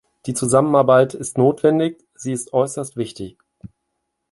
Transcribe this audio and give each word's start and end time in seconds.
Diese 0.25 0.33
Zusammenarbeit 0.35 1.13
ist 1.13 1.37
notwendig, 1.37 2.03
sie 2.15 2.31
ist 2.33 2.53
äußerst 2.53 2.97
wichtig. 2.97 3.37